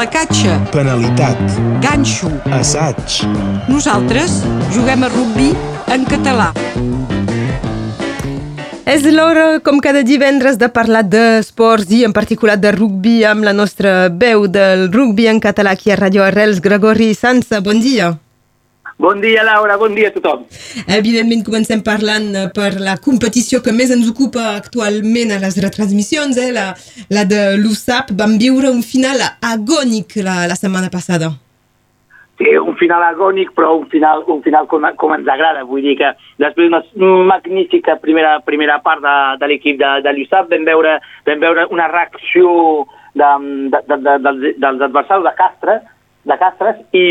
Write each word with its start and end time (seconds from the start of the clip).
placatge, 0.00 0.48
penalitat, 0.72 1.36
ganxo. 1.82 2.30
assaig, 2.56 3.20
Nosaltres 3.68 4.38
juguem 4.72 5.04
a 5.04 5.10
rugbi 5.12 5.50
en 5.92 6.06
català. 6.08 6.46
És 8.88 9.04
l'hora, 9.04 9.60
com 9.60 9.76
cada 9.84 10.00
divendres, 10.00 10.56
de 10.56 10.70
parlar 10.72 11.04
d'esports 11.04 11.92
i 11.92 12.00
en 12.08 12.16
particular 12.16 12.56
de 12.56 12.72
rugbi 12.72 13.18
amb 13.28 13.44
la 13.44 13.52
nostra 13.52 14.08
veu 14.08 14.48
del 14.48 14.88
rugbi 14.88 15.28
en 15.28 15.38
català 15.38 15.76
aquí 15.76 15.92
a 15.92 16.00
Radio 16.00 16.24
Arrels, 16.24 16.64
Gregori 16.64 17.12
Sansa. 17.12 17.60
Bon 17.60 17.76
dia. 17.76 18.14
Bon 19.00 19.16
dia, 19.16 19.40
Laura, 19.42 19.78
bon 19.80 19.94
dia 19.96 20.10
a 20.10 20.12
tothom. 20.12 20.42
Evidentment, 20.84 21.40
comencem 21.46 21.80
parlant 21.80 22.26
eh, 22.36 22.48
per 22.52 22.74
la 22.84 22.98
competició 23.00 23.62
que 23.64 23.72
més 23.72 23.88
ens 23.94 24.10
ocupa 24.10 24.42
actualment 24.58 25.30
a 25.32 25.38
les 25.40 25.54
retransmissions, 25.64 26.36
eh? 26.36 26.50
la, 26.52 26.66
la 27.08 27.22
de 27.24 27.38
l'USAP. 27.56 28.10
Vam 28.18 28.34
viure 28.42 28.68
un 28.68 28.82
final 28.84 29.22
agònic 29.24 30.18
la, 30.20 30.42
la 30.50 30.58
setmana 30.58 30.90
passada. 30.92 31.30
Sí, 32.36 32.52
un 32.60 32.76
final 32.76 33.06
agònic, 33.06 33.54
però 33.56 33.70
un 33.78 33.86
final, 33.88 34.20
un 34.28 34.42
final 34.44 34.68
com, 34.68 34.84
com 35.00 35.14
ens 35.16 35.30
agrada. 35.32 35.64
Vull 35.70 35.86
dir 35.88 35.96
que 35.96 36.10
després 36.44 36.68
d'una 36.68 37.24
magnífica 37.30 37.96
primera, 38.04 38.34
primera 38.44 38.82
part 38.84 39.00
de, 39.00 39.14
de 39.40 39.48
l'equip 39.48 39.80
de, 39.80 39.94
de 40.04 40.12
l'USAP 40.12 40.52
vam 40.52 40.68
veure, 40.68 40.98
vam 41.24 41.40
veure 41.46 41.64
una 41.72 41.88
reacció 41.88 42.52
de, 43.16 43.32
de, 43.72 43.80
de, 43.80 43.98
de, 44.04 44.18
dels, 44.28 44.46
dels 44.60 44.86
adversaris 44.90 45.24
de 45.24 45.34
Castres, 45.40 45.88
de 46.28 46.36
Castres 46.36 46.76
i, 46.92 47.04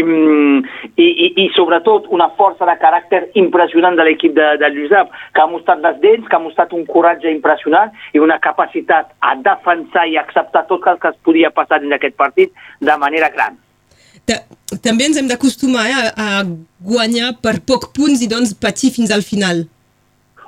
i, 1.02 1.06
i, 1.08 1.28
i 1.44 1.46
sobretot 1.56 2.06
una 2.14 2.28
força 2.38 2.68
de 2.70 2.76
caràcter 2.82 3.24
impressionant 3.42 3.98
de 3.98 4.06
l'equip 4.06 4.36
de, 4.38 4.50
de 4.62 4.70
l'USAP, 4.76 5.10
que 5.34 5.42
ha 5.42 5.48
mostrat 5.50 5.82
les 5.86 5.98
dents, 6.04 6.28
que 6.30 6.38
ha 6.38 6.44
mostrat 6.44 6.76
un 6.78 6.86
coratge 6.90 7.32
impressionant 7.34 7.90
i 8.14 8.22
una 8.22 8.38
capacitat 8.44 9.10
a 9.26 9.34
defensar 9.48 10.06
i 10.12 10.20
acceptar 10.22 10.68
tot 10.70 10.86
el 10.92 11.02
que 11.02 11.10
es 11.10 11.18
podia 11.26 11.50
passar 11.50 11.82
en 11.84 11.98
aquest 11.98 12.16
partit 12.20 12.54
de 12.82 12.98
manera 13.02 13.32
gran. 13.34 13.58
Ta- 14.30 14.44
També 14.86 15.08
ens 15.10 15.18
hem 15.18 15.28
d'acostumar 15.32 15.88
eh, 15.90 16.14
a, 16.14 16.44
guanyar 16.86 17.34
per 17.42 17.58
poc 17.66 17.90
punts 17.98 18.22
i 18.22 18.30
doncs 18.30 18.54
patir 18.54 18.92
fins 18.94 19.10
al 19.16 19.26
final. 19.26 19.66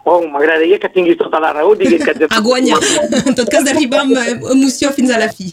Oh, 0.06 0.22
m'agradaria 0.30 0.78
que 0.82 0.90
tinguis 0.90 1.18
tota 1.18 1.40
la 1.42 1.52
raó, 1.54 1.74
que... 1.78 1.90
A 2.38 2.42
guanyar. 2.42 2.78
En 3.26 3.36
tot 3.38 3.50
cas, 3.50 3.66
d'arribar 3.66 4.06
amb 4.06 4.18
eh, 4.18 4.38
emoció 4.54 4.94
fins 4.94 5.14
a 5.14 5.20
la 5.22 5.30
fi. 5.34 5.50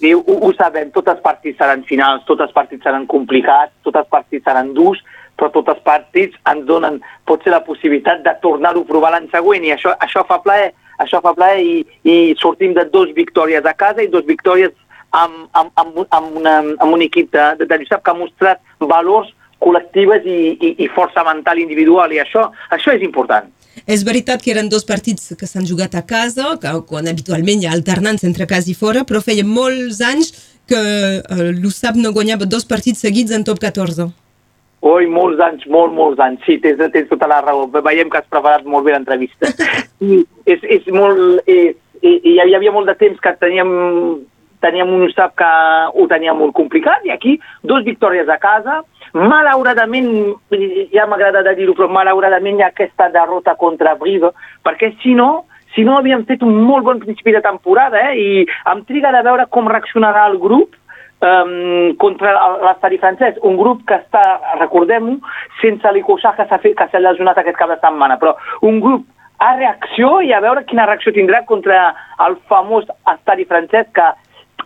Sí, 0.00 0.10
ho, 0.12 0.22
ho 0.26 0.50
sabem, 0.58 0.90
tots 0.94 1.12
els 1.12 1.20
partits 1.22 1.58
seran 1.60 1.84
finals, 1.88 2.24
tots 2.26 2.42
els 2.42 2.54
partits 2.54 2.82
seran 2.82 3.06
complicats, 3.10 3.72
tots 3.86 4.00
els 4.00 4.08
partits 4.10 4.44
seran 4.46 4.72
durs, 4.74 5.02
però 5.38 5.50
tots 5.54 5.70
els 5.70 5.82
partits 5.86 6.38
ens 6.50 6.64
donen 6.66 7.00
potser 7.28 7.52
la 7.54 7.62
possibilitat 7.66 8.22
de 8.26 8.34
tornar-ho 8.42 8.82
a 8.82 8.88
provar 8.88 9.12
l'any 9.14 9.28
següent 9.32 9.66
i 9.66 9.74
això, 9.74 9.94
això 10.02 10.24
fa 10.26 10.40
plaer, 10.42 10.72
això 11.02 11.20
fa 11.22 11.34
plaer 11.34 11.62
i, 11.62 11.76
i 12.06 12.16
sortim 12.40 12.74
de 12.74 12.86
dos 12.90 13.10
victòries 13.14 13.66
a 13.66 13.74
casa 13.78 14.02
i 14.02 14.10
dos 14.10 14.26
victòries 14.26 14.74
amb, 15.14 15.46
amb, 15.52 15.70
amb, 15.78 16.02
amb, 16.10 16.36
una, 16.42 16.58
amb 16.78 16.90
un 16.94 17.02
equip 17.06 17.32
de, 17.34 17.48
de, 17.60 17.68
de 17.70 17.80
Lluçap 17.80 18.02
que 18.04 18.14
ha 18.14 18.18
mostrat 18.18 18.62
valors 18.80 19.30
col·lectives 19.64 20.26
i, 20.28 20.38
i, 20.54 20.72
i 20.84 20.88
força 20.94 21.24
mental 21.26 21.60
individual 21.62 22.12
i 22.12 22.20
això, 22.22 22.48
això 22.74 22.94
és 22.94 23.04
important. 23.06 23.50
És 23.90 24.04
veritat 24.06 24.42
que 24.42 24.52
eren 24.54 24.68
dos 24.70 24.86
partits 24.86 25.34
que 25.38 25.48
s'han 25.50 25.66
jugat 25.66 25.96
a 25.98 26.04
casa, 26.06 26.54
que, 26.62 26.72
quan 26.88 27.08
habitualment 27.10 27.62
hi 27.62 27.68
ha 27.68 27.74
alternança 27.74 28.28
entre 28.28 28.46
casa 28.50 28.70
i 28.70 28.76
fora, 28.78 29.02
però 29.08 29.20
feia 29.24 29.44
molts 29.46 30.00
anys 30.04 30.32
que 30.70 30.80
eh, 31.20 31.48
l'USAP 31.58 31.98
no 32.00 32.14
guanyava 32.14 32.48
dos 32.48 32.64
partits 32.64 33.02
seguits 33.04 33.34
en 33.34 33.44
top 33.44 33.60
14. 33.64 34.08
Oi, 34.84 35.06
molts 35.08 35.40
anys, 35.40 35.64
molt, 35.72 35.94
molts 35.96 36.20
anys. 36.20 36.42
Sí, 36.44 36.58
tens, 36.60 36.80
tens 36.92 37.08
tota 37.08 37.28
la 37.28 37.40
raó. 37.40 37.64
Veiem 37.72 38.10
que 38.12 38.20
has 38.20 38.28
preparat 38.28 38.66
molt 38.68 38.86
bé 38.86 38.96
l'entrevista. 38.96 39.52
Sí, 40.04 40.18
és, 40.50 40.60
és 40.68 40.88
molt... 40.92 41.46
És, 41.48 41.78
i, 42.04 42.10
i 42.28 42.32
hi 42.34 42.52
havia 42.52 42.72
molt 42.74 42.90
de 42.90 42.94
temps 43.00 43.20
que 43.22 43.30
teníem, 43.40 43.70
teníem 44.64 44.88
un 44.88 45.04
USAP 45.06 45.34
que 45.38 45.52
ho 45.94 46.06
tenia 46.10 46.34
molt 46.36 46.54
complicat 46.56 47.04
i 47.04 47.12
aquí 47.12 47.36
dos 47.62 47.84
victòries 47.84 48.28
a 48.28 48.40
casa. 48.42 48.80
Malauradament, 49.14 50.08
ja 50.92 51.06
m'agrada 51.06 51.54
dir-ho, 51.54 51.76
però 51.76 51.90
malauradament 51.92 52.58
hi 52.58 52.64
ha 52.64 52.70
aquesta 52.72 53.10
derrota 53.14 53.54
contra 53.60 53.94
Brive, 54.00 54.32
perquè 54.66 54.94
si 55.02 55.14
no, 55.14 55.44
si 55.74 55.84
no 55.86 55.98
havíem 55.98 56.24
fet 56.26 56.42
un 56.42 56.56
molt 56.64 56.86
bon 56.86 57.02
principi 57.02 57.34
de 57.34 57.42
temporada 57.44 58.00
eh? 58.08 58.16
i 58.16 58.46
em 58.72 58.82
triga 58.88 59.12
de 59.14 59.22
veure 59.26 59.46
com 59.54 59.70
reaccionarà 59.70 60.26
el 60.30 60.38
grup 60.42 60.74
um, 61.24 61.94
contra 62.02 62.34
l'estadi 62.62 62.98
francès, 63.02 63.40
un 63.42 63.58
grup 63.60 63.82
que 63.88 63.98
està, 63.98 64.22
recordem-ho, 64.60 65.18
sense 65.62 65.94
l'Icoixà 65.94 66.34
que 66.38 66.46
s'ha 66.50 66.60
que 66.64 66.88
s'ha 66.90 67.02
lesionat 67.02 67.38
aquest 67.40 67.58
cap 67.58 67.70
de 67.70 67.80
setmana, 67.82 68.18
però 68.22 68.36
un 68.62 68.80
grup 68.82 69.06
a 69.44 69.54
reacció 69.56 70.20
i 70.22 70.32
a 70.32 70.40
veure 70.40 70.64
quina 70.68 70.86
reacció 70.86 71.12
tindrà 71.12 71.42
contra 71.48 71.88
el 72.26 72.36
famós 72.50 72.86
estadi 73.12 73.46
francès 73.50 73.90
que 73.94 74.06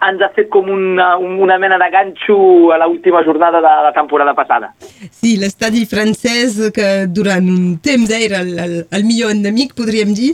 ens 0.06 0.22
ha 0.22 0.28
fet 0.36 0.48
com 0.52 0.68
una, 0.70 1.08
una 1.18 1.58
mena 1.58 1.78
de 1.80 1.88
ganxo 1.92 2.38
a 2.74 2.78
l'última 2.82 3.22
jornada 3.26 3.62
de 3.64 3.74
la 3.86 3.92
temporada 3.96 4.34
passada. 4.34 4.72
Sí, 5.10 5.36
l'estadi 5.40 5.84
francès, 5.90 6.58
que 6.74 6.88
durant 7.10 7.46
un 7.50 7.76
temps 7.82 8.10
era 8.14 8.42
el, 8.44 8.54
el, 8.58 8.76
el 8.90 9.06
millor 9.08 9.34
enemic, 9.34 9.74
podríem 9.78 10.14
dir, 10.16 10.32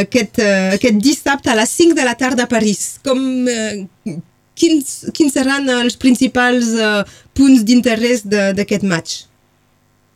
aquest, 0.00 0.42
eh, 0.42 0.76
aquest 0.76 1.00
dissabte 1.02 1.52
a 1.52 1.58
les 1.58 1.72
5 1.80 1.98
de 1.98 2.06
la 2.06 2.16
tarda 2.20 2.46
a 2.46 2.50
París. 2.50 3.00
Com, 3.06 3.20
eh, 3.50 4.18
quins, 4.60 4.92
quins 5.16 5.34
seran 5.34 5.68
els 5.80 5.98
principals 6.00 6.74
eh, 6.76 7.02
punts 7.36 7.64
d'interès 7.66 8.26
d'aquest 8.28 8.86
match? 8.86 9.24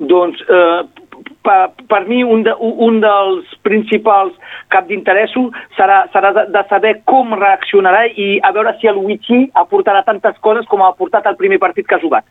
Doncs, 0.02 0.40
eh, 0.50 1.03
per, 1.44 1.72
per 1.90 2.02
mi, 2.08 2.22
un, 2.24 2.42
de, 2.46 2.54
un 2.60 3.00
dels 3.04 3.50
principals 3.66 4.34
cap 4.74 4.88
d'interessos 4.88 5.52
serà, 5.78 6.04
serà 6.14 6.32
de, 6.36 6.46
de 6.54 6.62
saber 6.70 6.94
com 7.10 7.36
reaccionarà 7.38 8.06
i 8.10 8.38
a 8.42 8.52
veure 8.56 8.74
si 8.80 8.90
el 8.90 9.00
Wichi 9.04 9.44
aportarà 9.64 10.04
tantes 10.06 10.38
coses 10.44 10.66
com 10.70 10.82
ha 10.82 10.92
aportat 10.94 11.28
el 11.30 11.38
primer 11.40 11.60
partit 11.62 11.88
que 11.88 11.98
ha 11.98 12.02
jugat. 12.02 12.26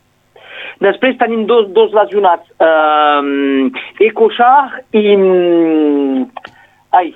Després 0.83 1.17
tenim 1.19 1.45
dos, 1.49 1.67
dos 1.75 1.93
lesionats, 1.95 2.49
eh, 2.59 4.07
Ecochar 4.09 4.81
i... 4.91 5.03
mm, 5.15 6.49
Ai, 6.93 7.13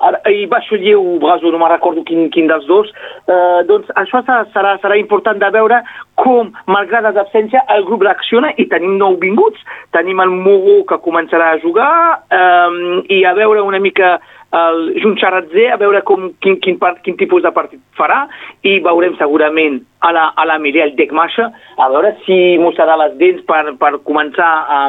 ara, 0.00 0.20
i 0.30 0.46
Bachelier 0.50 0.96
o 0.98 1.18
Brazo, 1.22 1.50
no 1.52 1.60
me'n 1.60 1.72
recordo 1.72 2.04
quin, 2.08 2.28
quin 2.34 2.48
dels 2.50 2.66
dos. 2.68 2.90
Eh, 3.26 3.60
doncs 3.68 3.92
això 4.00 4.22
serà, 4.26 4.74
serà, 4.82 4.96
important 5.00 5.38
de 5.40 5.52
veure 5.54 5.82
com, 6.20 6.50
malgrat 6.66 7.06
les 7.06 7.20
absències, 7.20 7.62
el 7.76 7.86
grup 7.88 8.04
reacciona 8.06 8.52
i 8.56 8.68
tenim 8.72 8.98
nou 9.00 9.16
vinguts. 9.20 9.62
Tenim 9.96 10.20
el 10.20 10.34
Mogo 10.34 10.82
que 10.88 11.00
començarà 11.04 11.54
a 11.54 11.62
jugar 11.62 11.92
eh, 12.32 13.00
i 13.16 13.24
a 13.24 13.34
veure 13.38 13.64
una 13.66 13.80
mica 13.80 14.18
el 14.50 14.94
Junxaratze, 14.98 15.68
a 15.70 15.76
veure 15.78 16.02
com, 16.02 16.30
quin, 16.42 16.56
quin, 16.62 16.78
part, 16.78 16.98
quin 17.04 17.16
tipus 17.18 17.42
de 17.44 17.52
partit 17.54 17.80
farà 17.94 18.24
i 18.66 18.80
veurem 18.82 19.14
segurament 19.18 19.78
a 20.02 20.10
la, 20.16 20.24
a 20.34 20.46
la 20.48 20.58
Miriel 20.58 20.96
Dekmasha 20.98 21.46
a 21.78 21.88
veure 21.92 22.16
si 22.24 22.58
mostrarà 22.58 22.96
les 23.04 23.14
dents 23.20 23.44
per, 23.46 23.62
per 23.78 23.92
començar 24.06 24.50
a, 24.66 24.80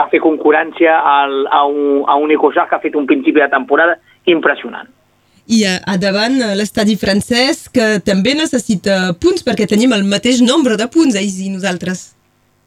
a 0.00 0.06
fer 0.12 0.22
concurrència 0.24 0.96
al, 0.96 1.42
a, 1.52 1.66
un, 1.68 2.06
a 2.08 2.16
un 2.16 2.32
Ecojar 2.32 2.68
que 2.70 2.78
ha 2.78 2.84
fet 2.84 2.96
un 2.96 3.08
principi 3.10 3.42
de 3.42 3.50
temporada 3.52 3.98
impressionant. 4.32 4.88
I 5.50 5.64
a, 5.66 5.76
a 5.90 5.96
davant 5.98 6.36
eh, 6.38 6.54
l'estadi 6.58 6.94
francès, 7.00 7.64
que 7.74 7.98
també 8.06 8.36
necessita 8.38 9.12
punts, 9.20 9.42
perquè 9.46 9.66
tenim 9.66 9.92
el 9.96 10.04
mateix 10.06 10.40
nombre 10.46 10.76
de 10.78 10.86
punts, 10.92 11.16
ells 11.18 11.38
i 11.42 11.50
nosaltres. 11.50 12.10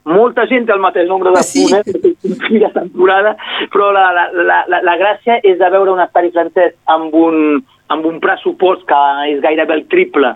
Molta 0.03 0.44
gent 0.51 0.66
té 0.68 0.74
el 0.75 0.81
mateix 0.84 1.07
nombre 1.07 1.31
de 1.31 1.44
Sí. 1.47 1.63
punts, 1.63 1.88
eh, 1.88 2.72
temporada, 2.74 3.38
però 3.72 3.91
la, 3.96 4.09
la, 4.12 4.25
la, 4.35 4.81
la, 4.84 4.97
gràcia 5.00 5.38
és 5.47 5.56
de 5.62 5.69
veure 5.72 5.94
un 5.94 6.01
estadi 6.03 6.34
francès 6.35 6.74
amb 6.91 7.13
un, 7.16 7.62
amb 7.88 8.06
un 8.09 8.19
pressupost 8.19 8.84
que 8.90 9.00
és 9.31 9.40
gairebé 9.45 9.80
el 9.80 9.85
triple 9.88 10.34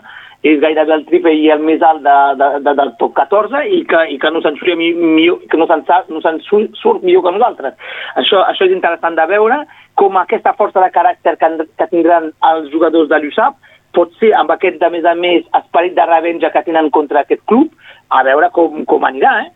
és 0.47 0.59
gairebé 0.61 0.93
el 0.93 1.03
triple 1.09 1.31
i 1.33 1.49
el 1.51 1.59
més 1.65 1.81
alt 1.83 2.03
de, 2.05 2.15
de, 2.39 2.47
de, 2.63 2.73
del 2.77 2.91
top 3.01 3.15
14 3.17 3.63
i 3.73 3.81
que, 3.89 4.03
i 4.13 4.19
que 4.21 4.29
no 4.31 4.39
se'n 4.45 4.55
surt, 4.59 4.77
millor, 4.77 5.39
que 5.49 5.57
no 5.59 5.65
se'n 5.67 5.81
sa- 5.89 6.05
no 6.13 6.21
surt 6.21 7.03
millor 7.03 7.23
que 7.25 7.33
nosaltres. 7.35 7.73
Això, 8.21 8.43
això 8.45 8.67
és 8.69 8.75
interessant 8.75 9.17
de 9.17 9.25
veure 9.27 9.57
com 9.97 10.17
aquesta 10.21 10.53
força 10.57 10.83
de 10.83 10.91
caràcter 10.93 11.35
que, 11.41 11.49
que 11.79 11.89
tindran 11.91 12.31
els 12.51 12.69
jugadors 12.73 13.09
de 13.09 13.19
l'USAP 13.23 13.57
pot 13.97 14.13
ser 14.21 14.33
amb 14.37 14.51
aquest, 14.53 14.77
de 14.81 14.89
més 14.93 15.05
a 15.09 15.15
més, 15.17 15.45
esperit 15.57 15.95
de 15.97 16.05
revenja 16.05 16.53
que 16.53 16.65
tenen 16.65 16.91
contra 16.93 17.23
aquest 17.23 17.41
club, 17.49 17.71
a 18.13 18.23
veure 18.27 18.51
com, 18.53 18.83
com 18.89 19.07
anirà, 19.07 19.39
eh? 19.45 19.53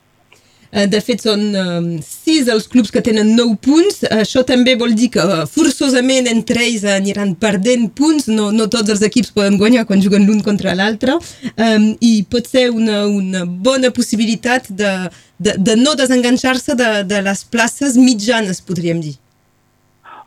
Eh, 0.71 0.85
De 0.87 1.01
fet, 1.03 1.19
són 1.19 1.41
eh, 1.51 1.99
sis 2.05 2.47
els 2.51 2.67
clubs 2.71 2.93
que 2.95 3.03
tenen 3.03 3.33
9 3.35 3.57
punts. 3.65 4.05
Això 4.15 4.45
també 4.47 4.77
vol 4.79 4.93
dir 4.95 5.09
que 5.11 5.25
forçosament 5.51 6.29
entre 6.31 6.63
ells 6.63 6.85
aniran 6.87 7.33
perdent 7.35 7.89
punts. 7.97 8.29
No, 8.31 8.49
no 8.55 8.69
tots 8.71 8.93
els 8.93 9.03
equips 9.03 9.33
poden 9.35 9.59
guanyar 9.59 9.83
quan 9.89 10.03
juguen 10.03 10.23
l'un 10.29 10.39
contra 10.45 10.75
l'altre. 10.79 11.17
I 11.99 12.13
pot 12.31 12.47
ser 12.47 12.69
una, 12.71 13.03
una 13.11 13.43
bona 13.45 13.91
possibilitat 13.91 14.71
de, 14.71 14.93
de, 15.37 15.57
de 15.59 15.75
no 15.75 15.97
desenganxar-se 15.99 16.79
de, 16.79 16.91
de 17.03 17.19
les 17.27 17.43
places 17.51 17.99
mitjanes, 17.99 18.63
podríem 18.63 19.03
dir. 19.03 19.17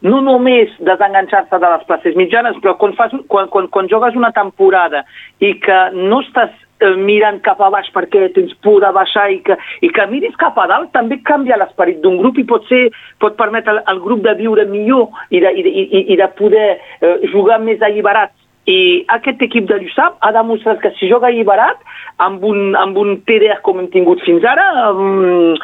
No 0.04 0.20
només 0.20 0.72
desenganxar-se 0.84 1.58
de 1.60 1.70
les 1.72 1.86
places 1.88 2.16
mitjanes, 2.18 2.58
però 2.62 2.76
quan, 2.80 2.92
fas, 2.98 3.14
quan, 3.28 3.48
quan, 3.52 3.70
quan 3.72 3.88
jogues 3.88 4.16
una 4.18 4.32
temporada 4.36 5.04
i 5.40 5.54
que 5.64 5.78
no 5.96 6.20
estàs 6.26 6.52
eh, 6.84 6.92
mirant 7.00 7.40
cap 7.46 7.62
a 7.64 7.70
baix 7.72 7.88
perquè 7.94 8.28
tens 8.36 8.52
por 8.64 8.82
de 8.84 8.92
baixar 8.92 9.30
i 9.32 9.40
que, 9.46 9.56
i 9.80 9.90
que 9.94 10.06
miris 10.12 10.36
cap 10.40 10.58
a 10.60 10.68
dalt, 10.70 10.92
també 10.92 11.22
canvia 11.24 11.58
l'esperit 11.60 12.02
d'un 12.04 12.20
grup 12.20 12.38
i 12.38 12.46
pot, 12.48 12.68
ser, 12.68 12.86
pot 13.22 13.38
permetre 13.40 13.72
al, 13.72 13.82
al 13.94 14.02
grup 14.04 14.24
de 14.26 14.36
viure 14.40 14.68
millor 14.68 15.08
i 15.30 15.40
de, 15.44 15.54
i 15.56 15.64
i, 15.84 16.04
i 16.12 16.20
de 16.20 16.28
poder 16.38 16.74
eh, 16.74 17.16
jugar 17.32 17.60
més 17.64 17.82
alliberats. 17.82 18.36
I 18.64 19.04
aquest 19.12 19.42
equip 19.44 19.66
de 19.68 19.76
l'USAP 19.76 20.22
ha 20.24 20.30
demostrat 20.32 20.78
que 20.80 20.92
si 20.96 21.08
joga 21.10 21.28
alliberat, 21.28 21.80
amb 22.24 22.44
un, 22.48 22.72
amb 22.80 22.96
un 22.96 23.18
TDR 23.28 23.58
com 23.64 23.80
hem 23.80 23.90
tingut 23.92 24.22
fins 24.24 24.44
ara, 24.48 24.64
um, 24.92 25.58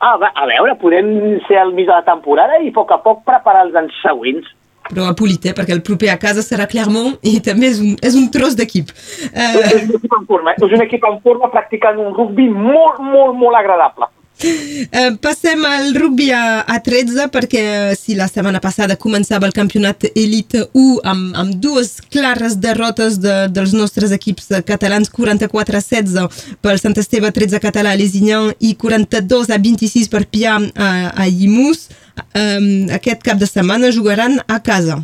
a, 0.00 0.12
a 0.28 0.46
veure, 0.48 0.76
podem 0.80 1.08
ser 1.46 1.58
al 1.60 1.72
mig 1.76 1.88
de 1.88 1.94
la 1.94 2.04
temporada 2.04 2.60
i 2.60 2.70
a 2.70 2.76
poc 2.76 2.92
a 2.92 3.00
poc 3.04 3.24
preparar 3.28 3.66
els 3.66 3.76
anys 3.78 3.96
següents. 4.04 4.52
Però 4.86 5.08
a 5.10 5.16
Polit, 5.18 5.48
eh? 5.50 5.54
perquè 5.56 5.74
el 5.74 5.82
proper 5.86 6.12
a 6.12 6.18
casa 6.22 6.44
serà 6.46 6.68
Clermont 6.70 7.16
i 7.26 7.40
també 7.42 7.72
és 7.72 7.80
un, 7.82 7.96
és 8.06 8.14
un 8.14 8.28
tros 8.30 8.54
d'equip. 8.58 8.92
Uh... 9.32 9.62
És 9.64 9.80
un 9.80 9.96
equip 9.98 10.12
en 10.14 10.28
forma, 10.28 10.52
eh? 10.52 10.62
és 10.62 10.76
un 10.78 10.84
equip 10.84 11.08
en 11.08 11.18
forma 11.24 11.50
practicant 11.50 11.98
un 12.02 12.14
rugby 12.14 12.46
molt, 12.52 13.00
molt, 13.02 13.34
molt 13.40 13.58
agradable. 13.58 14.10
Uh, 14.36 15.16
passem 15.16 15.62
al 15.64 15.94
rugby 15.94 16.26
a, 16.30 16.60
a 16.68 16.76
13 16.84 17.30
perquè 17.32 17.62
si 17.96 18.12
la 18.18 18.26
setmana 18.28 18.60
passada 18.60 18.98
començava 19.00 19.48
el 19.48 19.54
campionat 19.56 20.04
Elite 20.10 20.66
1 20.76 20.98
amb, 21.08 21.30
amb 21.40 21.54
dues 21.64 21.94
clares 22.12 22.58
derrotes 22.60 23.16
de, 23.22 23.46
dels 23.48 23.72
nostres 23.72 24.12
equips 24.12 24.52
catalans 24.68 25.08
44 25.08 25.80
a 25.80 25.80
16 25.80 26.44
pel 26.60 26.82
Sant 26.82 27.00
Esteve 27.00 27.32
13 27.32 27.62
català 27.64 27.96
a 27.96 27.96
Lesignan 27.96 28.52
i 28.60 28.74
42 28.76 29.48
a 29.56 29.56
26 29.56 30.12
per 30.12 30.26
Pia 30.28 30.58
a, 30.60 30.92
a 31.16 31.28
Llimus 31.32 31.88
um, 32.36 32.70
aquest 32.92 33.24
cap 33.24 33.40
de 33.40 33.48
setmana 33.48 33.88
jugaran 33.88 34.42
a 34.46 34.60
casa. 34.60 35.00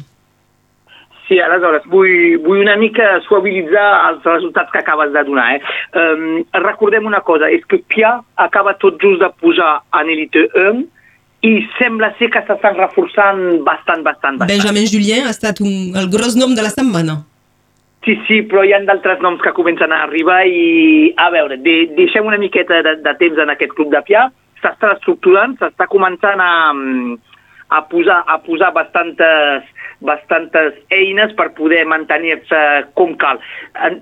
Sí, 1.29 1.39
aleshores, 1.41 1.85
vull, 1.91 2.39
vull 2.43 2.65
una 2.65 2.75
mica 2.77 3.21
suavitzar 3.27 3.87
els 4.09 4.25
resultats 4.27 4.73
que 4.73 4.81
acabes 4.81 5.13
de 5.15 5.23
donar. 5.25 5.47
Eh? 5.55 5.61
Um, 5.97 6.43
recordem 6.65 7.07
una 7.07 7.23
cosa, 7.23 7.51
és 7.51 7.63
que 7.71 7.79
Pia 7.89 8.17
acaba 8.43 8.75
tot 8.83 8.99
just 9.03 9.23
de 9.23 9.31
posar 9.41 9.77
en 10.01 10.11
Elite 10.13 10.49
1 10.51 10.83
i 11.47 11.53
sembla 11.79 12.13
ser 12.19 12.29
que 12.35 12.43
s'estan 12.47 12.77
reforçant 12.79 13.41
bastant, 13.67 14.03
bastant, 14.07 14.39
bastant. 14.39 14.51
Benjamin 14.51 14.87
Julien 14.91 15.27
ha 15.27 15.35
estat 15.35 15.63
un, 15.63 15.95
el 15.99 16.11
gros 16.11 16.37
nom 16.39 16.55
de 16.59 16.67
la 16.67 16.75
setmana. 16.75 17.23
Sí, 18.03 18.17
sí, 18.27 18.41
però 18.51 18.65
hi 18.67 18.73
ha 18.75 18.81
d'altres 18.83 19.21
noms 19.23 19.43
que 19.43 19.55
comencen 19.55 19.93
a 19.95 20.03
arribar 20.09 20.41
i, 20.51 21.13
a 21.23 21.29
veure, 21.35 21.59
de, 21.63 21.77
deixem 21.95 22.27
una 22.27 22.39
miqueta 22.39 22.81
de, 22.83 22.97
de 23.03 23.13
temps 23.21 23.39
en 23.39 23.53
aquest 23.55 23.75
club 23.79 23.93
de 23.95 24.01
Pia, 24.09 24.27
s'està 24.63 24.97
estructurant, 24.97 25.55
s'està 25.61 25.87
començant 25.91 26.43
a, 26.43 26.55
a 27.79 27.83
posar, 27.91 28.23
a 28.27 28.41
posar 28.43 28.73
bastantes, 28.75 29.71
bastantes 30.07 30.79
eines 30.95 31.35
per 31.39 31.51
poder 31.59 31.85
mantenir-se 31.91 32.61
com 32.99 33.15
cal. 33.21 33.41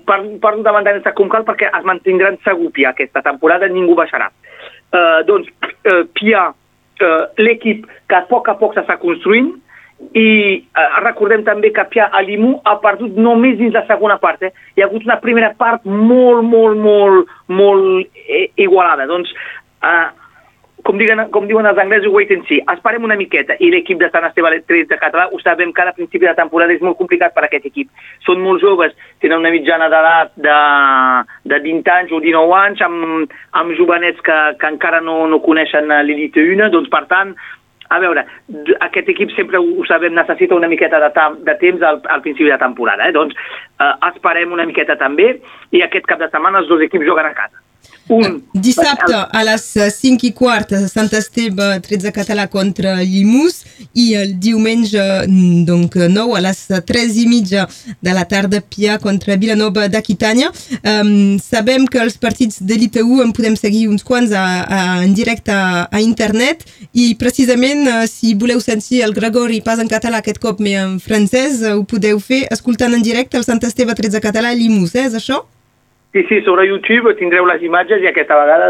Parlo, 0.05 0.37
parlo 0.43 0.65
de 0.65 0.75
mantenir-se 0.75 1.13
com 1.17 1.29
cal 1.31 1.45
perquè 1.47 1.71
es 1.71 1.87
mantindran 1.87 2.39
segur 2.45 2.71
Pia 2.75 2.91
aquesta 2.91 3.23
temporada, 3.25 3.69
ningú 3.69 3.95
baixarà. 3.97 4.31
Uh, 4.91 5.21
doncs, 5.27 5.49
uh, 5.87 6.03
Pia, 6.17 6.49
uh, 6.51 7.23
l'equip 7.39 7.85
que 8.09 8.17
a 8.17 8.25
poc 8.29 8.49
a 8.51 8.57
poc 8.59 8.75
s'està 8.75 8.97
construint, 9.01 9.53
i 10.17 10.27
eh, 10.57 10.87
recordem 11.05 11.43
també 11.45 11.69
que 11.75 11.83
Pia 11.91 12.07
Alimu 12.17 12.55
ha 12.65 12.73
perdut 12.83 13.17
només 13.21 13.57
dins 13.59 13.75
la 13.75 13.85
segona 13.87 14.17
part. 14.21 14.41
Eh? 14.43 14.51
Hi 14.75 14.83
ha 14.83 14.87
hagut 14.89 15.05
una 15.07 15.19
primera 15.21 15.51
part 15.57 15.85
molt, 15.85 16.41
molt, 16.47 16.79
molt, 16.81 17.29
molt 17.47 18.25
eh, 18.25 18.47
igualada. 18.59 19.05
Doncs 19.09 19.31
eh, 19.31 20.07
com, 20.91 20.99
diguen, 20.99 21.21
com 21.31 21.47
diuen 21.47 21.67
els 21.69 21.79
anglesos, 21.79 22.11
wait 22.11 22.31
and 22.35 22.43
see. 22.49 22.59
Esperem 22.73 23.05
una 23.07 23.15
miqueta. 23.15 23.55
I 23.63 23.69
l'equip 23.71 24.01
de 24.01 24.09
Sant 24.11 24.25
Esteve 24.27 24.51
3 24.67 24.89
de 24.89 24.97
català, 24.99 25.29
ho 25.31 25.39
sabem 25.39 25.71
que 25.71 25.85
a 25.85 25.93
principi 25.95 26.27
de 26.27 26.35
temporada 26.35 26.75
és 26.75 26.83
molt 26.83 26.99
complicat 26.99 27.33
per 27.33 27.45
aquest 27.47 27.69
equip. 27.69 27.87
Són 28.27 28.43
molt 28.43 28.59
joves, 28.63 28.91
tenen 29.23 29.39
una 29.39 29.53
mitjana 29.53 29.87
d'edat 29.93 30.35
de, 30.35 30.57
de 31.53 31.61
20 31.63 31.95
anys 31.95 32.11
o 32.11 32.19
19 32.19 32.57
anys, 32.59 32.83
amb, 32.83 33.31
amb 33.61 33.75
jovenets 33.79 34.19
que, 34.25 34.37
que 34.59 34.75
encara 34.75 34.99
no, 35.05 35.23
no 35.31 35.39
coneixen 35.45 35.87
l'Elite 35.87 36.43
1, 36.43 36.67
doncs 36.75 36.91
per 36.91 37.05
tant, 37.11 37.33
a 37.91 37.99
veure, 37.99 38.25
aquest 38.87 39.09
equip 39.11 39.31
sempre 39.35 39.59
ho 39.59 39.87
sabem, 39.87 40.15
necessita 40.15 40.55
una 40.55 40.69
miqueta 40.71 40.99
de, 41.03 41.09
de 41.47 41.55
temps 41.63 41.83
al, 41.83 41.99
al 42.11 42.23
principi 42.23 42.51
de 42.51 42.59
temporada, 42.59 43.07
eh? 43.07 43.15
doncs 43.15 43.35
eh, 43.35 43.91
esperem 44.11 44.51
una 44.55 44.67
miqueta 44.67 44.95
també, 44.99 45.33
i 45.75 45.83
aquest 45.83 46.07
cap 46.07 46.19
de 46.23 46.31
setmana 46.31 46.63
els 46.63 46.71
dos 46.71 46.83
equips 46.87 47.07
juguen 47.07 47.27
a 47.27 47.35
casa. 47.35 47.60
Un, 48.11 48.41
Dissabte 48.51 49.15
a 49.15 49.41
les 49.47 49.63
5 49.95 50.25
i 50.27 50.31
quart 50.35 50.73
Sant 50.91 51.07
Esteve 51.15 51.67
13 51.79 52.11
català 52.11 52.49
contra 52.51 52.97
Llimus 52.99 53.61
i 53.95 54.09
el 54.19 54.33
diumenge 54.43 54.99
donc, 55.67 55.95
9 55.95 56.35
a 56.35 56.41
les 56.43 56.59
3 56.89 57.19
i 57.21 57.25
mitja 57.31 57.63
de 58.03 58.15
la 58.17 58.25
tarda 58.27 58.59
Pia 58.59 58.97
contra 58.99 59.37
Vilanova 59.39 59.87
d'Aquitània. 59.87 60.49
Um, 60.81 61.39
sabem 61.39 61.87
que 61.87 62.01
els 62.03 62.19
partits 62.19 62.59
d'Elite 62.59 63.05
1 63.05 63.23
en 63.23 63.31
podem 63.37 63.55
seguir 63.55 63.85
uns 63.87 64.03
quants 64.03 64.35
a, 64.35 64.43
a, 64.59 64.81
en 65.05 65.15
directe 65.15 65.55
a, 65.55 65.87
a 65.87 66.03
internet 66.03 66.67
i 66.91 67.13
precisament 67.15 67.87
uh, 67.87 68.03
si 68.11 68.35
voleu 68.35 68.59
sentir 68.59 69.05
el 69.07 69.15
Gregori 69.15 69.61
pas 69.63 69.79
en 69.79 69.87
català 69.87 70.19
aquest 70.19 70.43
cop 70.43 70.59
més 70.59 70.81
en 70.83 70.99
francès 70.99 71.63
uh, 71.63 71.77
ho 71.79 71.87
podeu 71.87 72.19
fer 72.19 72.43
escoltant 72.51 72.91
en 72.91 73.07
directe 73.07 73.39
el 73.39 73.47
Sant 73.47 73.63
Esteve 73.63 73.95
13 73.95 74.19
català 74.19 74.51
a 74.51 74.59
Llimus, 74.59 74.99
eh? 74.99 75.07
és 75.07 75.15
això? 75.15 75.45
Sí, 76.13 76.25
sí, 76.27 76.41
sobre 76.43 76.67
YouTube 76.67 77.13
tindreu 77.15 77.45
les 77.47 77.61
imatges 77.63 78.01
i 78.03 78.07
aquesta 78.09 78.35
vegada 78.35 78.65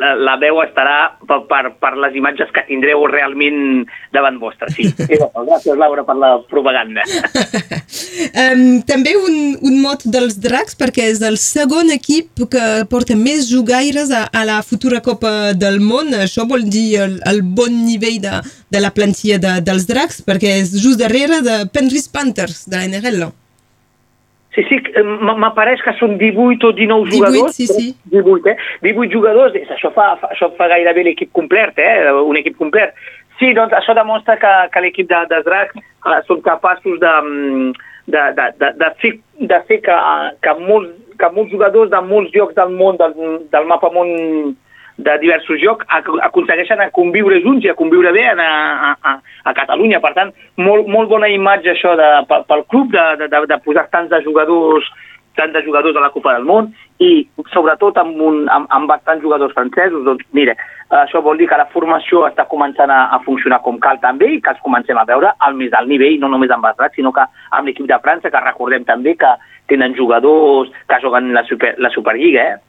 la, 0.00 0.14
la 0.24 0.36
veu 0.40 0.56
estarà 0.62 1.18
per, 1.28 1.42
per, 1.50 1.74
per 1.76 1.90
les 2.00 2.14
imatges 2.16 2.48
que 2.54 2.62
tindreu 2.64 3.02
realment 3.10 3.82
davant 4.16 4.38
vostre, 4.40 4.70
sí. 4.72 4.86
Gràcies, 5.48 5.76
Laura, 5.76 6.06
per 6.08 6.16
la 6.16 6.30
propaganda. 6.48 7.04
um, 8.44 8.62
també 8.88 9.12
un, 9.20 9.36
un 9.68 9.76
mot 9.82 10.06
dels 10.08 10.38
dracs, 10.40 10.78
perquè 10.80 11.10
és 11.12 11.20
el 11.28 11.36
segon 11.42 11.92
equip 11.92 12.46
que 12.48 12.64
porta 12.88 13.18
més 13.20 13.50
jugaires 13.50 14.08
a, 14.08 14.22
a 14.32 14.46
la 14.48 14.62
futura 14.64 15.02
Copa 15.04 15.52
del 15.52 15.82
Món. 15.84 16.14
Això 16.16 16.46
vol 16.48 16.64
dir 16.72 16.86
el, 17.04 17.18
el 17.28 17.42
bon 17.44 17.82
nivell 17.82 18.16
de, 18.24 18.40
de 18.72 18.80
la 18.80 18.94
plantilla 18.96 19.36
de, 19.44 19.58
dels 19.68 19.84
dracs, 19.92 20.22
perquè 20.24 20.56
és 20.62 20.72
just 20.80 21.04
darrere 21.04 21.42
de 21.44 21.60
Penrith 21.68 22.08
Panthers, 22.16 22.64
de 22.64 22.80
la 22.80 22.88
NRL. 22.88 23.28
Sí, 24.58 24.64
sí, 24.66 25.02
m'apareix 25.38 25.82
que 25.86 25.92
són 26.00 26.16
18 26.18 26.66
o 26.66 26.72
19 26.74 27.12
jugadors. 27.12 27.54
18, 27.54 27.54
sí, 27.54 27.66
sí. 27.68 27.92
18, 28.10 28.48
eh? 28.50 28.56
18 28.82 29.12
jugadors, 29.12 29.54
això 29.70 29.92
fa, 29.94 30.08
això 30.32 30.48
fa 30.56 30.66
gairebé 30.72 31.04
l'equip 31.06 31.30
complet, 31.36 31.78
eh? 31.78 32.10
Un 32.10 32.40
equip 32.40 32.56
complet. 32.58 32.96
Sí, 33.38 33.52
doncs 33.54 33.76
això 33.78 33.94
demostra 33.94 34.34
que, 34.42 34.52
que 34.74 34.82
l'equip 34.82 35.06
de, 35.12 35.20
de 35.30 35.42
Drac 35.46 35.76
eh, 35.78 36.18
són 36.26 36.42
capaços 36.42 36.98
de, 36.98 37.14
de, 38.10 38.24
de, 38.34 38.48
de, 38.58 38.72
de, 38.80 38.88
fer, 38.98 39.12
de 39.52 39.60
fer 39.68 39.78
que, 39.86 39.98
que, 40.42 40.54
molts, 40.58 40.90
que 41.20 41.30
molts 41.36 41.54
jugadors 41.54 41.92
de 41.94 42.02
molts 42.08 42.34
llocs 42.34 42.58
del 42.58 42.74
món, 42.74 42.98
del, 42.98 43.14
del 43.52 43.70
mapa 43.70 43.92
món 43.94 44.10
de 44.98 45.14
diversos 45.22 45.60
jocs 45.62 45.86
aconsegueixen 46.26 46.80
a 46.82 46.90
conviure 46.94 47.38
junts 47.44 47.64
i 47.64 47.70
a 47.70 47.76
conviure 47.78 48.10
bé 48.12 48.24
a, 48.32 48.48
a, 48.98 49.12
a 49.46 49.54
Catalunya. 49.54 50.00
Per 50.02 50.12
tant, 50.16 50.32
molt, 50.58 50.88
molt 50.90 51.10
bona 51.12 51.30
imatge 51.30 51.70
això 51.74 51.94
de, 51.98 52.08
pel 52.50 52.64
club 52.72 52.90
de, 52.94 53.04
de, 53.22 53.44
de 53.52 53.60
posar 53.64 53.86
tants 53.92 54.10
de 54.10 54.22
jugadors 54.26 54.88
tant 55.38 55.52
de 55.54 55.62
jugadors 55.62 55.94
a 55.96 56.02
la 56.02 56.10
Copa 56.10 56.32
del 56.34 56.46
Món 56.48 56.72
i 56.98 57.22
sobretot 57.52 57.98
amb, 58.02 58.16
un, 58.18 58.40
amb, 58.50 58.66
amb 58.74 58.90
bastants 58.90 59.22
jugadors 59.22 59.54
francesos, 59.54 60.02
doncs 60.02 60.26
mira, 60.34 60.56
això 61.04 61.22
vol 61.22 61.38
dir 61.38 61.46
que 61.46 61.58
la 61.60 61.68
formació 61.70 62.24
està 62.26 62.48
començant 62.50 62.90
a, 62.90 63.04
a 63.14 63.20
funcionar 63.22 63.60
com 63.62 63.78
cal 63.82 64.00
també 64.02 64.32
i 64.34 64.40
que 64.42 64.50
els 64.50 64.64
comencem 64.64 64.98
a 64.98 65.06
veure 65.06 65.30
al 65.38 65.54
més 65.54 65.74
alt 65.78 65.90
nivell, 65.90 66.18
no 66.18 66.32
només 66.32 66.50
amb 66.50 66.66
Dracs, 66.66 66.98
sinó 66.98 67.14
que 67.14 67.22
amb 67.54 67.70
l'equip 67.70 67.86
de 67.86 68.00
França, 68.02 68.32
que 68.34 68.42
recordem 68.42 68.88
també 68.88 69.14
que 69.20 69.30
tenen 69.70 69.94
jugadors 69.94 70.72
que 70.88 71.00
juguen 71.04 71.30
la, 71.36 71.44
super, 71.46 71.76
la 71.78 71.92
Superliga, 71.94 72.48
eh? 72.54 72.67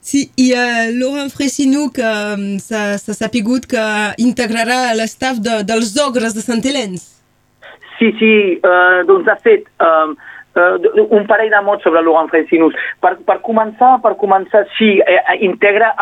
Sí, 0.00 0.30
i 0.40 0.48
uh, 0.56 0.88
Laurent 0.96 1.28
Fressinou, 1.28 1.90
que 1.92 2.06
um, 2.08 2.56
s'ha 2.62 2.96
sapigut 3.12 3.66
que 3.68 3.84
integrarà 4.24 4.94
l'estaf 4.96 5.42
de, 5.44 5.60
dels 5.68 5.92
ogres 6.00 6.32
de 6.36 6.44
Sant 6.44 6.64
Helens. 6.64 7.04
Sí, 7.98 8.08
sí, 8.16 8.32
uh, 8.64 9.04
doncs 9.04 9.26
de 9.28 9.34
fet, 9.44 9.66
uh, 9.84 10.14
uh, 10.56 11.04
un 11.04 11.26
parell 11.28 11.52
de 11.52 11.60
mots 11.66 11.84
sobre 11.84 12.00
Laurent 12.00 12.30
Fressinou. 12.32 12.72
Per, 13.04 13.12
per 13.28 13.36
començar, 13.44 13.98
per 14.00 14.14
començar, 14.22 14.64
sí, 14.78 14.94
eh, 15.04 15.36
integra 15.44 15.92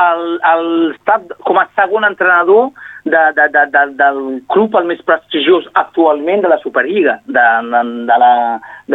l'estaf 0.62 1.26
com 1.42 1.58
a 1.58 1.66
segon 1.74 2.06
entrenador 2.06 2.70
de, 3.02 3.24
de, 3.34 3.48
de, 3.56 3.64
de, 3.74 3.82
del 3.98 4.22
club 4.54 4.78
el 4.78 4.86
més 4.92 5.02
prestigiós 5.10 5.66
actualment 5.74 6.46
de 6.46 6.54
la 6.54 6.60
Superliga 6.62 7.18
d'Europa. 7.26 7.82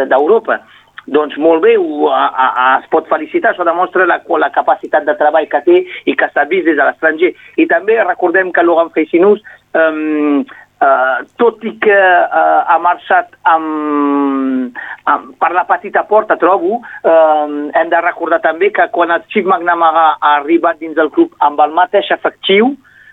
de, 0.00 0.08
de 0.08 0.73
doncs 1.06 1.36
molt 1.40 1.62
bé, 1.64 1.76
ho, 1.76 2.08
a, 2.08 2.24
a, 2.32 2.66
es 2.80 2.88
pot 2.92 3.08
felicitar, 3.10 3.52
això 3.52 3.66
demostra 3.66 4.06
la, 4.08 4.20
la 4.40 4.50
capacitat 4.54 5.04
de 5.08 5.16
treball 5.20 5.48
que 5.52 5.60
té 5.66 5.80
i 6.08 6.16
que 6.16 6.28
s'ha 6.32 6.46
vist 6.50 6.68
des 6.68 6.78
de 6.78 6.84
l'estranger. 6.84 7.34
I 7.60 7.66
també 7.70 7.98
recordem 8.02 8.52
que 8.52 8.64
Logan 8.64 8.92
Feixinús, 8.94 9.42
um, 9.76 10.40
uh, 10.84 11.18
tot 11.40 11.64
i 11.64 11.74
que 11.84 11.98
uh, 11.98 12.62
ha 12.70 12.78
marxat 12.82 13.36
amb, 13.52 14.80
amb, 15.10 15.28
per 15.40 15.52
la 15.56 15.66
petita 15.68 16.06
porta, 16.08 16.38
trobo, 16.40 16.80
um, 16.80 17.60
hem 17.74 17.92
de 17.92 18.00
recordar 18.00 18.40
també 18.44 18.72
que 18.72 18.88
quan 18.94 19.12
el 19.14 19.28
Chief 19.28 19.44
McNamara 19.44 20.14
ha 20.16 20.34
arribat 20.40 20.80
dins 20.80 20.96
del 20.96 21.12
club 21.12 21.36
amb 21.44 21.60
el 21.60 21.76
mateix 21.76 22.10
efectiu, 22.16 22.72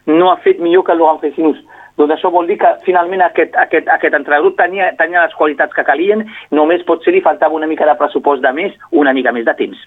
no 0.10 0.32
ha 0.32 0.40
fet 0.42 0.64
millor 0.64 0.88
que 0.88 0.96
Logan 0.98 1.22
Feixinús 1.22 1.60
doncs 2.02 2.18
això 2.18 2.34
vol 2.34 2.50
dir 2.50 2.58
que 2.62 2.74
finalment 2.88 3.22
aquest, 3.30 3.56
aquest, 3.62 3.88
aquest 3.94 4.18
entrenador 4.18 4.58
tenia, 4.58 4.92
tenia 4.98 5.28
les 5.28 5.38
qualitats 5.38 5.78
que 5.78 5.86
calien, 5.88 6.26
només 6.52 6.84
potser 6.90 7.14
li 7.14 7.22
faltava 7.22 7.58
una 7.58 7.70
mica 7.70 7.86
de 7.88 7.98
pressupost 8.02 8.42
de 8.44 8.52
més, 8.58 8.78
una 8.92 9.14
mica 9.14 9.34
més 9.36 9.46
de 9.46 9.54
temps. 9.62 9.78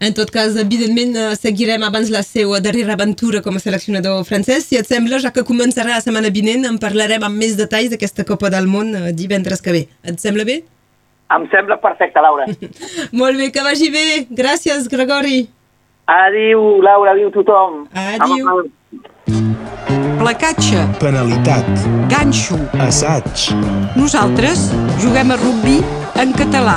En 0.00 0.14
tot 0.16 0.30
cas, 0.32 0.54
evidentment, 0.56 1.12
eh, 1.12 1.34
seguirem 1.36 1.82
abans 1.84 2.08
la 2.08 2.22
seva 2.24 2.56
darrera 2.64 2.94
aventura 2.96 3.42
com 3.44 3.58
a 3.58 3.60
seleccionador 3.60 4.22
francès. 4.24 4.64
Si 4.64 4.78
et 4.80 4.88
sembla, 4.88 5.18
ja 5.20 5.28
que 5.30 5.44
començarà 5.44 5.92
la 5.92 6.00
setmana 6.00 6.30
vinent, 6.32 6.64
en 6.64 6.78
parlarem 6.80 7.26
amb 7.26 7.36
més 7.36 7.58
detalls 7.58 7.92
d'aquesta 7.92 8.24
Copa 8.24 8.48
del 8.48 8.64
Món 8.66 8.94
eh, 8.96 9.12
divendres 9.12 9.60
que 9.60 9.74
ve. 9.76 9.82
Et 10.08 10.16
sembla 10.16 10.48
bé? 10.48 10.62
Em 11.36 11.44
sembla 11.52 11.76
perfecte, 11.84 12.18
Laura. 12.24 12.48
Molt 13.20 13.36
bé, 13.36 13.50
que 13.52 13.62
vagi 13.62 13.92
bé. 13.92 14.06
Gràcies, 14.32 14.88
Gregori. 14.88 15.42
Adiu, 16.10 16.80
Laura, 16.82 17.12
adiu 17.12 17.28
tothom. 17.36 17.84
Adiu. 17.92 18.48
Am- 18.48 18.72
Placatge, 20.20 20.84
penalitat, 21.00 21.64
ganxo. 22.12 22.58
assaig, 22.76 23.56
Nosaltres 23.96 24.68
juguem 25.00 25.32
a 25.32 25.36
rugbi 25.40 25.80
en 26.20 26.36
català. 26.36 26.76